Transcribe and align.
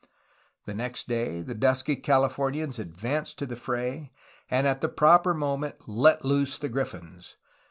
The 0.65 0.73
next 0.73 1.07
day 1.07 1.43
the 1.43 1.53
dusky 1.53 1.95
Calif 1.95 2.37
ornians 2.37 2.79
advanced 2.79 3.37
to 3.37 3.45
the 3.45 3.55
fray, 3.55 4.11
and 4.49 4.65
at 4.65 4.81
the 4.81 4.89
proper 4.89 5.35
moment 5.35 5.87
let 5.87 6.25
loose 6.25 6.57
the 6.57 6.69
griffins. 6.69 7.37